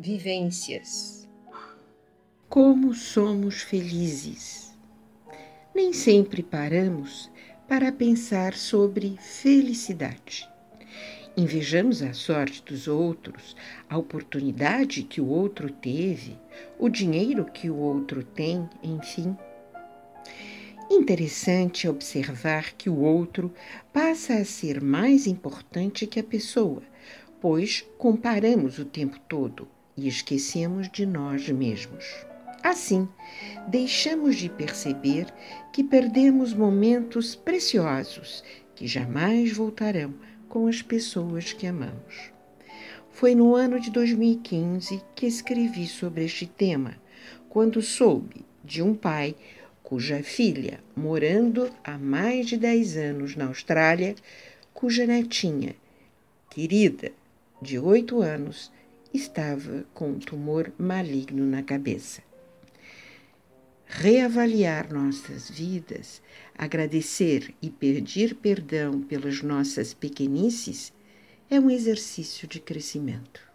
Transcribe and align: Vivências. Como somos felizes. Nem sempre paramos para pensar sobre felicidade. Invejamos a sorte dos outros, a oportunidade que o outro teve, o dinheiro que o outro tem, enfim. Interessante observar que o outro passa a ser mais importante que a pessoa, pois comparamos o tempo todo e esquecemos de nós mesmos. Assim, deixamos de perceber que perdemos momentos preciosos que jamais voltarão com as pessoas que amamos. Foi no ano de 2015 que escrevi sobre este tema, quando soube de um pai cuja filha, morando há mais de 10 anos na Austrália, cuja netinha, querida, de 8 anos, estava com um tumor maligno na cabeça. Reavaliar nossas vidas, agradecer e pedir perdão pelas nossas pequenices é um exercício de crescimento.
Vivências. 0.00 1.28
Como 2.48 2.94
somos 2.94 3.62
felizes. 3.62 4.72
Nem 5.74 5.92
sempre 5.92 6.40
paramos 6.40 7.28
para 7.66 7.90
pensar 7.90 8.54
sobre 8.54 9.16
felicidade. 9.18 10.48
Invejamos 11.36 12.00
a 12.00 12.12
sorte 12.12 12.62
dos 12.62 12.86
outros, 12.86 13.56
a 13.90 13.98
oportunidade 13.98 15.02
que 15.02 15.20
o 15.20 15.26
outro 15.26 15.68
teve, 15.68 16.38
o 16.78 16.88
dinheiro 16.88 17.44
que 17.46 17.68
o 17.68 17.76
outro 17.76 18.22
tem, 18.22 18.70
enfim. 18.80 19.36
Interessante 20.88 21.88
observar 21.88 22.74
que 22.74 22.88
o 22.88 23.00
outro 23.00 23.52
passa 23.92 24.34
a 24.34 24.44
ser 24.44 24.80
mais 24.80 25.26
importante 25.26 26.06
que 26.06 26.20
a 26.20 26.24
pessoa, 26.24 26.84
pois 27.40 27.84
comparamos 27.98 28.78
o 28.78 28.84
tempo 28.84 29.18
todo 29.28 29.66
e 29.98 30.06
esquecemos 30.06 30.88
de 30.88 31.04
nós 31.04 31.48
mesmos. 31.48 32.04
Assim, 32.62 33.08
deixamos 33.66 34.36
de 34.36 34.48
perceber 34.48 35.26
que 35.72 35.82
perdemos 35.82 36.54
momentos 36.54 37.34
preciosos 37.34 38.44
que 38.76 38.86
jamais 38.86 39.52
voltarão 39.52 40.14
com 40.48 40.68
as 40.68 40.80
pessoas 40.80 41.52
que 41.52 41.66
amamos. 41.66 42.30
Foi 43.10 43.34
no 43.34 43.56
ano 43.56 43.80
de 43.80 43.90
2015 43.90 45.02
que 45.16 45.26
escrevi 45.26 45.88
sobre 45.88 46.24
este 46.24 46.46
tema, 46.46 46.96
quando 47.48 47.82
soube 47.82 48.44
de 48.64 48.80
um 48.80 48.94
pai 48.94 49.34
cuja 49.82 50.22
filha, 50.22 50.78
morando 50.94 51.70
há 51.82 51.98
mais 51.98 52.46
de 52.46 52.56
10 52.56 52.96
anos 52.98 53.34
na 53.34 53.46
Austrália, 53.46 54.14
cuja 54.72 55.06
netinha, 55.06 55.74
querida, 56.50 57.10
de 57.60 57.78
8 57.78 58.20
anos, 58.20 58.70
estava 59.12 59.84
com 59.94 60.10
um 60.10 60.18
tumor 60.18 60.72
maligno 60.78 61.44
na 61.46 61.62
cabeça. 61.62 62.22
Reavaliar 63.86 64.92
nossas 64.92 65.50
vidas, 65.50 66.20
agradecer 66.54 67.54
e 67.62 67.70
pedir 67.70 68.34
perdão 68.34 69.00
pelas 69.00 69.42
nossas 69.42 69.94
pequenices 69.94 70.92
é 71.50 71.58
um 71.58 71.70
exercício 71.70 72.46
de 72.46 72.60
crescimento. 72.60 73.47